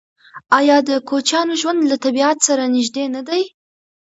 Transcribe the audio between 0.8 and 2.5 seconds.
د کوچیانو ژوند له طبیعت